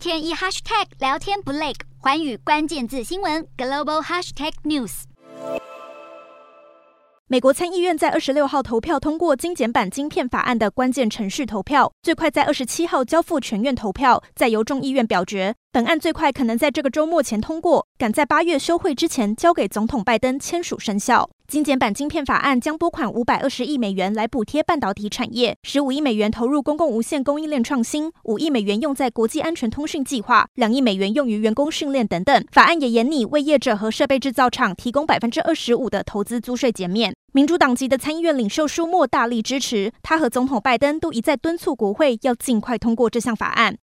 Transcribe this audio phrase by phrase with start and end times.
[0.00, 5.02] 天一 hashtag 聊天不累，环宇关键字新闻 global hashtag news。
[7.26, 15.54] 美国参议院在二十六号投票通过精简版晶片法案的关键程序投票，最快在二十七号交付全院投票，再由众议院表决。
[15.72, 21.30] 本案最快可能在这个周末前通过，赶在八月休会之前交给总统拜登签署生效。
[21.46, 32.44] 精简版晶片法案将拨款五百二十亿美元来补贴半导体产业，十五亿美元投入公共无线供应链创新，五亿美元用在国际安全通讯计划，两亿美元用于员工训练等等。
[32.50, 37.14] 法案也严拟为业者和设备制造厂提供百分之二十五的投资租税减免。
[37.32, 43.76] 民主党籍的参议院领袖舒默大力支持，他和总统拜登都一再敦促国会要尽快通过这项法案。